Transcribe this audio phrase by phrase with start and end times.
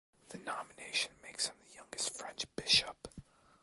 [0.29, 3.07] The nomination makes him the youngest French bishop.